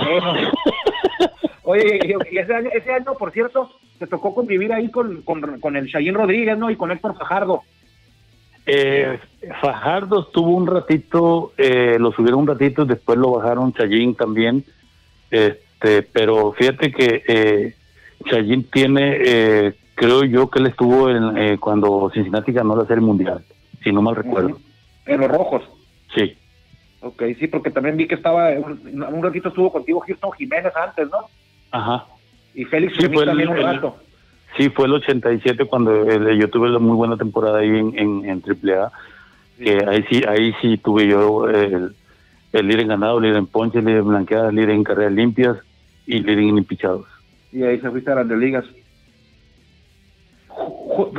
[1.67, 1.99] Oye,
[2.31, 6.13] y ese año, ese año, por cierto, te tocó convivir ahí con, con, el Chayín
[6.13, 6.69] Rodríguez, ¿no?
[6.69, 7.63] Y con Héctor Fajardo.
[8.67, 9.19] Eh,
[9.61, 14.63] Fajardo estuvo un ratito, eh, lo subieron un ratito, después lo bajaron Chayín también.
[15.31, 17.75] Este, pero fíjate que eh,
[18.25, 23.03] Chayín tiene, eh, creo yo que él estuvo en, eh, cuando Cincinnati ganó la Serie
[23.03, 23.43] Mundial,
[23.83, 24.59] si no mal recuerdo.
[25.05, 25.63] En los rojos.
[26.15, 26.35] Sí.
[27.01, 31.19] Ok, sí, porque también vi que estaba, un ratito estuvo contigo Houston Jiménez antes, ¿no?
[31.71, 32.05] Ajá.
[32.55, 33.97] Y Félix sí, fue también el, un rato.
[34.57, 38.43] sí, fue el 87 cuando yo tuve la muy buena temporada ahí en, en, en
[38.43, 38.91] AAA.
[39.59, 41.95] Que ahí sí, ahí sí tuve yo el,
[42.53, 45.57] el líder en ganado, líder en ponche, líder en blanqueadas, líder en carreras limpias
[46.07, 47.05] y líder en impichados.
[47.51, 48.65] Y ahí se fuiste a grandes ligas.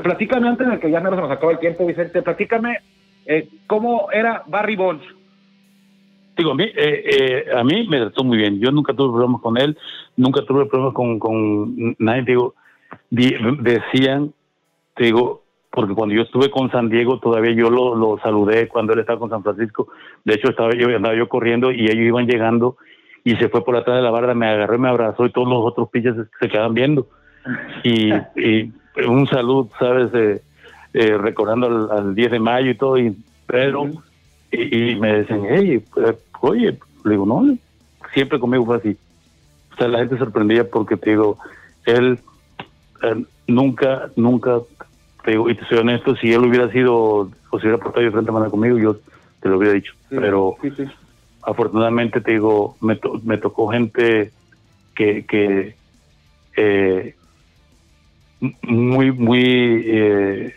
[0.02, 2.78] Platícame antes de que ya me nos acaba el tiempo, Vicente, platícame
[3.26, 5.04] eh, cómo era Barry Bonds
[6.36, 8.60] digo, a mí, eh, eh, a mí me trató muy bien.
[8.60, 9.76] Yo nunca tuve problemas con él,
[10.16, 12.22] nunca tuve problemas con, con nadie.
[12.22, 12.54] Digo,
[13.10, 14.32] decían,
[14.96, 19.00] digo, porque cuando yo estuve con San Diego todavía yo lo, lo saludé cuando él
[19.00, 19.88] estaba con San Francisco.
[20.24, 22.76] De hecho, estaba yo, andaba yo corriendo y ellos iban llegando
[23.24, 25.58] y se fue por atrás de la barra, me agarró, me abrazó y todos los
[25.64, 27.08] otros pillas se, quedan viendo.
[27.82, 28.72] Y, y
[29.06, 30.10] un saludo, ¿sabes?
[30.14, 30.42] Eh,
[30.96, 33.90] eh recordando al, al, 10 de mayo y todo, y, pero,
[34.50, 37.56] y, y, me decían, hey, pues, oye, le digo, no,
[38.14, 38.96] siempre conmigo fue así.
[39.72, 41.38] O sea, la gente sorprendía porque te digo,
[41.84, 42.18] él
[43.02, 44.60] eh, nunca, nunca,
[45.22, 48.10] te digo, y te soy honesto, si él hubiera sido, o si hubiera portado de
[48.10, 48.96] frente a mano conmigo, yo
[49.40, 49.92] te lo hubiera dicho.
[50.08, 50.56] Pero
[51.42, 54.32] afortunadamente te digo, me, me tocó gente
[54.94, 55.76] que, que
[56.56, 57.14] eh,
[58.62, 60.54] muy, muy, eh,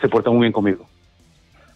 [0.00, 0.86] se porta muy bien conmigo.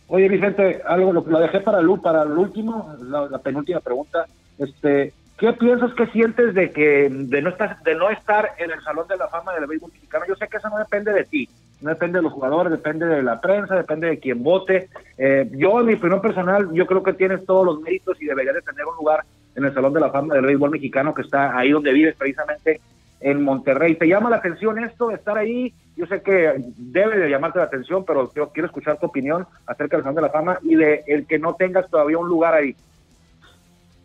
[0.08, 4.24] Oye, Vicente, algo lo, dejé para el, para el último, la, penúltima pregunta.
[4.58, 8.80] Este, ¿Qué piensas, qué sientes de que de no estar de no estar en el
[8.82, 10.24] Salón de la Fama del béisbol mexicano?
[10.26, 11.48] Yo sé que eso no depende de ti,
[11.82, 14.88] no depende de los jugadores, depende de la prensa, depende de quien vote.
[15.18, 18.54] Eh, yo, en mi opinión personal, yo creo que tienes todos los méritos y deberías
[18.54, 21.56] de tener un lugar en el Salón de la Fama del béisbol mexicano que está
[21.56, 22.80] ahí donde vives, precisamente
[23.20, 23.94] en Monterrey.
[23.94, 25.74] ¿Te llama la atención esto estar ahí?
[25.98, 29.96] Yo sé que debe de llamarte la atención, pero yo quiero escuchar tu opinión acerca
[29.96, 32.76] del Salón de la Fama y de el que no tengas todavía un lugar ahí.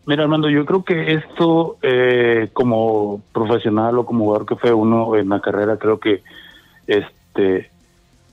[0.08, 5.16] Mira, Armando, yo creo que esto, eh, como profesional o como jugador que fue uno
[5.16, 6.24] en la carrera, creo que
[6.88, 7.70] este,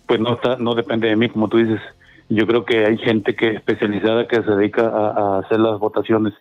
[0.07, 1.83] pues no está, no depende de mí, como tú dices.
[2.31, 6.33] Yo creo que hay gente que especializada que se dedica a, a hacer las votaciones,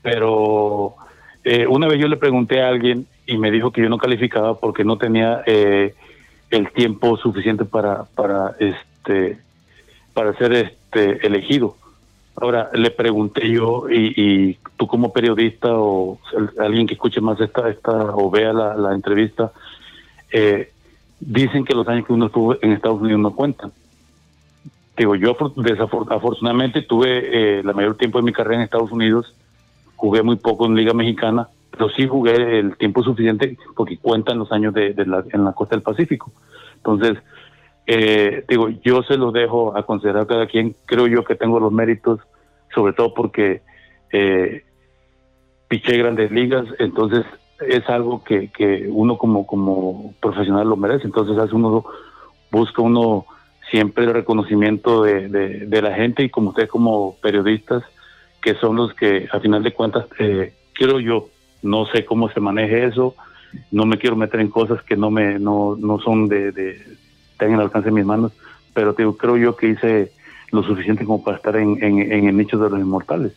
[0.00, 0.94] pero
[1.44, 4.58] eh, una vez yo le pregunté a alguien y me dijo que yo no calificaba
[4.58, 5.94] porque no tenía eh,
[6.50, 9.38] el tiempo suficiente para para este
[10.14, 11.76] para ser este elegido.
[12.36, 16.18] Ahora le pregunté yo y, tú como periodista o
[16.58, 19.52] alguien que escuche más esta esta o vea la, entrevista
[20.32, 20.72] eh,
[21.18, 23.72] dicen que los años que uno estuvo en Estados Unidos no cuentan.
[24.96, 29.34] Digo, yo desafortunadamente tuve la mayor tiempo de mi carrera en Estados Unidos
[30.00, 34.50] jugué muy poco en Liga Mexicana, pero sí jugué el tiempo suficiente porque cuentan los
[34.52, 36.32] años de, la, en la costa del Pacífico.
[36.76, 37.18] Entonces,
[37.86, 40.74] eh, digo, yo se lo dejo a considerar cada quien.
[40.86, 42.20] Creo yo que tengo los méritos,
[42.74, 43.62] sobre todo porque
[44.12, 44.64] eh,
[45.68, 47.24] piché grandes ligas, entonces
[47.60, 51.06] es algo que, que uno como, como profesional lo merece.
[51.06, 51.84] Entonces, hace uno
[52.50, 53.26] busca uno
[53.70, 57.84] siempre el reconocimiento de, de, la gente y como ustedes como periodistas,
[58.42, 61.28] que son los que a final de cuentas, eh, quiero yo,
[61.62, 63.14] no sé cómo se maneje eso,
[63.70, 66.80] no me quiero meter en cosas que no me no, no son de, de
[67.32, 68.32] están el alcance de mis manos,
[68.74, 70.12] pero creo yo que hice
[70.52, 73.32] lo suficiente como para estar en, en, el nicho de los inmortales.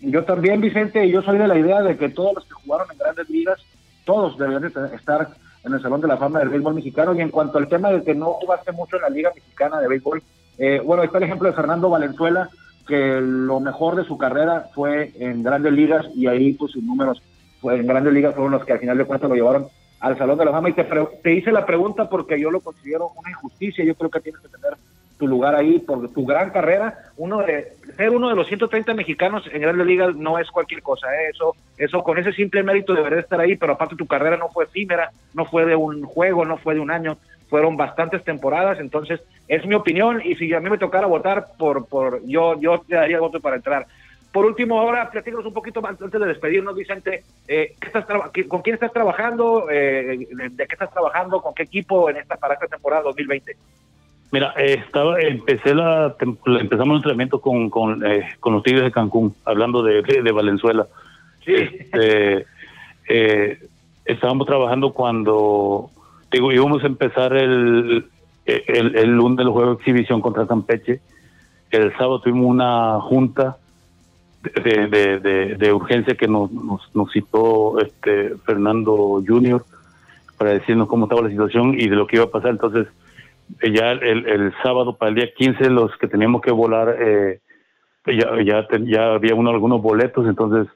[0.00, 2.98] Yo también, Vicente, yo soy de la idea de que todos los que jugaron en
[2.98, 3.58] grandes ligas,
[4.04, 5.28] todos deberían estar
[5.64, 7.14] en el Salón de la Fama del Béisbol Mexicano.
[7.14, 9.88] Y en cuanto al tema de que no jugaste mucho en la Liga Mexicana de
[9.88, 10.22] Béisbol,
[10.58, 12.48] eh, bueno, está el ejemplo de Fernando Valenzuela,
[12.86, 17.22] que lo mejor de su carrera fue en grandes ligas y ahí pues sus números
[17.60, 19.68] fue, en grandes ligas fueron los que al final de cuentas lo llevaron
[20.00, 20.70] al Salón de la Fama.
[20.70, 23.84] Y te, te hice la pregunta porque yo lo considero una injusticia.
[23.84, 24.76] Yo creo que tienes que tener
[25.18, 27.10] tu lugar ahí por tu gran carrera.
[27.16, 31.08] Uno de ser uno de los 130 mexicanos en Grandes Ligas no es cualquier cosa,
[31.08, 31.30] ¿eh?
[31.30, 34.64] eso eso con ese simple mérito debería estar ahí, pero aparte tu carrera no fue
[34.64, 37.18] efímera, no fue de un juego, no fue de un año,
[37.48, 41.86] fueron bastantes temporadas, entonces es mi opinión y si a mí me tocara votar por
[41.86, 43.86] por yo yo te daría voto para entrar.
[44.32, 47.24] Por último, ahora platícanos un poquito más antes de despedirnos, Vicente.
[47.46, 48.04] Eh, ¿qué estás
[48.46, 49.68] ¿Con quién estás trabajando?
[49.70, 51.40] Eh, ¿De qué estás trabajando?
[51.40, 53.56] ¿Con qué equipo en esta para esta temporada 2020?
[54.30, 58.92] Mira, eh, estaba, empecé la, empezamos el entrenamiento con, con, eh, con los Tigres de
[58.92, 60.86] Cancún, hablando de, de, Valenzuela.
[61.44, 61.54] Sí.
[61.54, 62.44] Este,
[63.08, 63.58] eh,
[64.04, 65.90] estábamos trabajando cuando,
[66.30, 68.06] digo, íbamos a empezar el,
[68.44, 71.00] el, el lunes del juego de exhibición contra Campeche.
[71.70, 73.56] El sábado tuvimos una junta
[74.42, 74.86] de,
[75.20, 79.64] de, de, urgencia que nos, nos, nos, citó este Fernando Junior
[80.36, 82.50] para decirnos cómo estaba la situación y de lo que iba a pasar.
[82.50, 82.86] Entonces,
[83.62, 87.40] ya el, el, sábado para el día 15 los que teníamos que volar eh,
[88.06, 90.26] ya ya, ya había uno algunos boletos.
[90.26, 90.68] Entonces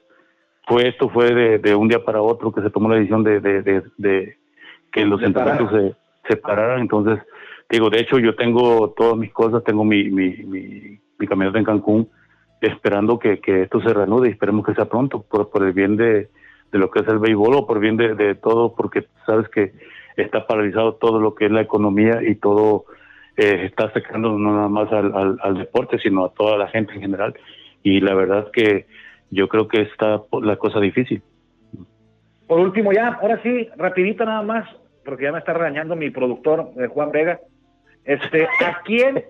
[0.67, 3.39] fue esto fue de, de, un día para otro que se tomó la decisión de,
[3.39, 4.37] de, de,
[4.91, 5.95] que los entrenamientos se
[6.27, 7.19] separaran entonces
[7.69, 11.65] digo de hecho yo tengo todas mis cosas tengo mi mi, mi, mi camioneta en
[11.65, 12.09] Cancún
[12.67, 15.97] esperando que, que esto se reanude y esperemos que sea pronto por, por el bien
[15.97, 16.29] de,
[16.71, 19.73] de lo que es el béisbol o por bien de, de todo porque sabes que
[20.17, 22.85] está paralizado todo lo que es la economía y todo
[23.35, 27.01] eh, está afectando no nada más al, al, deporte, sino a toda la gente en
[27.01, 27.33] general.
[27.81, 28.85] Y la verdad que
[29.31, 31.21] yo creo que está la cosa difícil.
[32.47, 34.69] Por último, ya, ahora sí, rapidito nada más,
[35.03, 37.39] porque ya me está regañando mi productor, eh, Juan Vega.
[38.05, 39.23] Este, ¿a quién?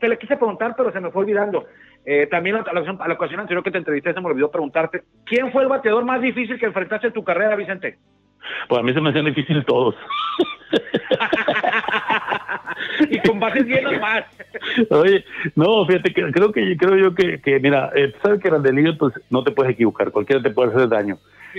[0.00, 1.66] te le quise preguntar, pero se me fue olvidando.
[2.06, 5.04] Eh, también a la, a la, ocasión anterior que te entrevisté se me olvidó preguntarte,
[5.24, 7.96] ¿quién fue el bateador más difícil que enfrentaste en tu carrera, Vicente?
[8.68, 9.94] Pues a mí se me hacían difíciles todos.
[13.10, 14.24] y con bases llenas más.
[14.90, 15.24] Oye,
[15.56, 19.14] no, fíjate que creo que creo yo que, que mira, eh, sabes que Randelillo pues
[19.30, 21.18] no te puedes equivocar, cualquiera te puede hacer daño.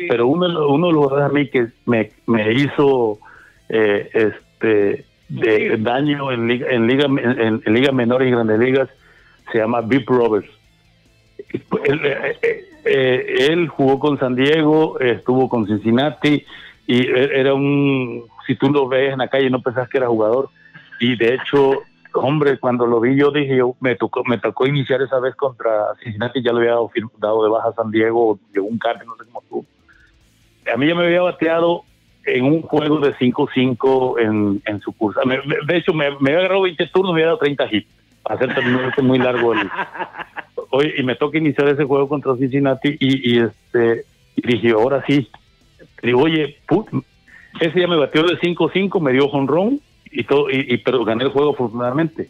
[0.10, 3.18] Pero uno, uno de los a mí que me, me hizo
[3.70, 8.90] eh, este de daño en liga en liga en, liga menor y grandes ligas
[9.52, 10.50] se llama Bip Roberts.
[11.86, 16.46] Él, eh, eh, él jugó con San Diego, estuvo con Cincinnati,
[16.88, 20.08] y e, era un, si tú lo ves en la calle no pensás que era
[20.08, 20.50] jugador
[21.00, 21.82] y de hecho,
[22.14, 25.94] hombre, cuando lo vi yo dije, yo, me tocó me tocó iniciar esa vez contra
[26.02, 26.76] Cincinnati, ya lo había
[27.20, 29.66] dado, de baja a San Diego, de un cártel, no sé cómo tú.
[30.72, 31.84] A mí ya me había bateado
[32.24, 35.20] en un juego de 5-5 en, en su curso.
[35.68, 37.90] de hecho, me, me había agarrado 20 turnos, me había dado 30 hits.
[38.26, 39.70] Para hacer muy largo el,
[40.72, 45.04] hoy y me toca iniciar ese juego contra Cincinnati y, y este y dije, ahora
[45.08, 45.30] sí,
[46.06, 46.58] Digo, oye,
[47.60, 49.80] ese día me batió de 5-5, me dio honrón
[50.12, 52.30] y todo, y, pero gané el juego afortunadamente.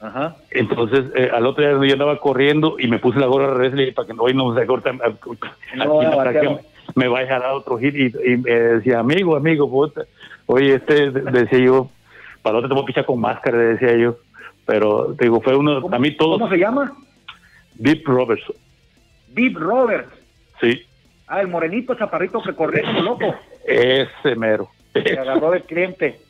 [0.00, 0.36] Ajá.
[0.52, 3.92] Entonces, eh, al otro día yo andaba corriendo y me puse la gorra al revés
[3.94, 6.58] para que hoy no se corte, no, que
[6.94, 10.02] me vaya a dar otro hit y, me decía, amigo, amigo, puta.
[10.46, 11.90] oye, este, decía yo,
[12.42, 14.16] para otro te voy a pichar con máscara, decía yo.
[14.68, 16.32] Pero, digo, fue uno, a mí todo.
[16.32, 16.92] ¿Cómo se llama?
[17.76, 18.44] Deep Roberts.
[19.28, 20.12] Deep Roberts.
[20.60, 20.82] Sí.
[21.26, 23.34] Ah, el morenito chaparrito que corría como loco.
[23.66, 24.68] Ese mero.
[24.92, 26.20] Se agarró del cliente.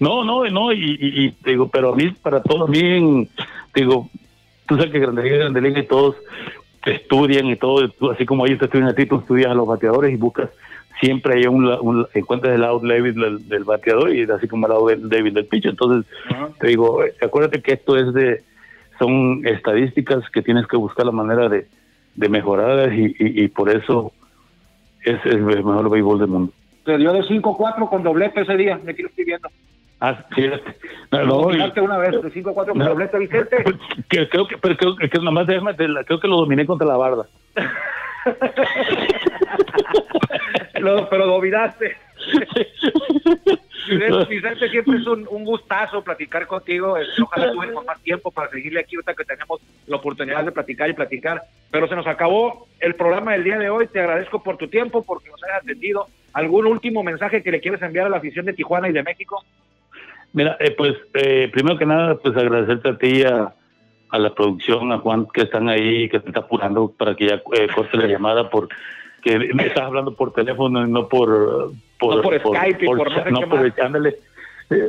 [0.00, 3.26] No, no, no, y, digo, pero a mí, para todos, bien,
[3.74, 4.10] digo,
[4.66, 6.16] tú sabes que Grande Liga, Grande Liga y todos
[6.84, 10.12] estudian y todo, así como ellos te estudian a ti, tú estudias a los bateadores
[10.12, 10.50] y buscas
[11.00, 13.14] siempre hay un, un encuentras el lado débil
[13.48, 15.70] del, bateador y así como el lado débil del pitcher.
[15.70, 16.10] Entonces,
[16.58, 18.42] te digo, acuérdate que esto es de,
[18.98, 21.66] son estadísticas que tienes que buscar la manera de,
[22.14, 24.12] de mejorar y, y, por eso
[25.04, 26.52] es, el mejor béisbol del mundo.
[26.84, 29.48] Se dio de 5-4 con doblete ese día, me quiero pidiendo.
[30.00, 30.76] Ah, fíjate.
[31.10, 33.64] No, no, y, una vez de 5-4 con doblete, Vicente.
[34.08, 37.26] Creo que, pero creo que nomás déjame, creo que lo dominé contra la barda.
[40.80, 41.96] lo, pero dominaste.
[44.28, 46.96] Vicente, siempre es un, gustazo platicar contigo.
[47.22, 50.92] Ojalá tuviéramos más tiempo para seguirle aquí ahorita que tenemos la oportunidad de platicar y
[50.92, 51.42] platicar.
[51.70, 53.86] Pero se nos acabó el programa del día de hoy.
[53.86, 56.08] Te agradezco por tu tiempo, porque nos hayas atendido.
[56.32, 59.42] ¿Algún último mensaje que le quieres enviar a la afición de Tijuana y de México?
[60.32, 63.54] Mira, eh, pues eh, primero que nada, pues agradecerte a ti, a,
[64.10, 67.34] a la producción, a Juan que están ahí, que te está apurando para que ya
[67.34, 68.68] eh, corte la llamada por
[69.22, 73.32] que me estás hablando por teléfono y no por por, no por, Skype por, por,
[73.32, 74.16] no, por echándole.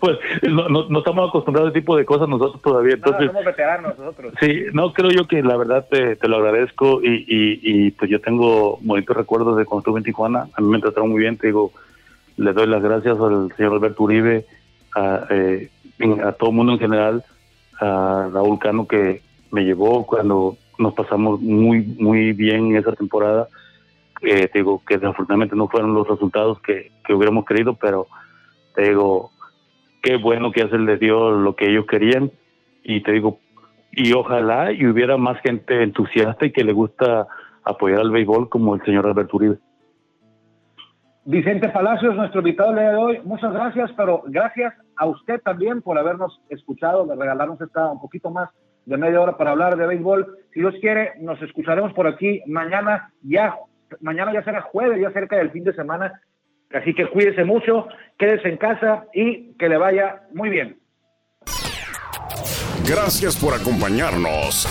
[0.00, 3.98] Pues no, no, estamos acostumbrados a ese tipo de cosas nosotros todavía entonces somos veteranos
[3.98, 4.34] nosotros.
[4.40, 8.10] Sí no creo yo que la verdad te, te lo agradezco y, y, y, pues
[8.10, 10.48] yo tengo bonitos recuerdos de cuando estuve en Tijuana.
[10.54, 11.72] A mí me trataron muy bien te digo
[12.36, 14.44] le doy las gracias al señor Alberto Uribe
[14.94, 15.70] a, eh,
[16.24, 17.24] a todo mundo en general
[17.80, 23.48] a Raúl Cano que me llevó cuando nos pasamos muy, muy bien esa temporada.
[24.20, 28.06] Eh, te digo que desafortunadamente no fueron los resultados que, hubiéramos querido, pero
[28.74, 29.30] te digo,
[30.02, 32.30] qué bueno que se les dio lo que ellos querían
[32.84, 33.38] y te digo,
[33.92, 37.26] y ojalá y hubiera más gente entusiasta y que le gusta
[37.64, 39.58] apoyar al béisbol como el señor Alberto Uribe.
[41.24, 46.40] Vicente Palacios, nuestro invitado de hoy, muchas gracias, pero gracias a usted también por habernos
[46.48, 48.50] escuchado, de regalarnos esta un poquito más
[48.86, 50.38] de media hora para hablar de béisbol.
[50.52, 53.56] Si Dios quiere, nos escucharemos por aquí mañana, ya,
[54.00, 56.20] mañana ya será jueves, ya cerca del fin de semana.
[56.72, 57.86] Así que cuídese mucho,
[58.18, 60.78] quédese en casa y que le vaya muy bien.
[62.88, 64.66] Gracias por acompañarnos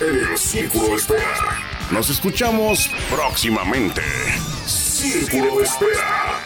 [0.00, 1.22] en el Círculo Espera.
[1.92, 4.02] Nos escuchamos próximamente.
[4.66, 6.45] Círculo Espera.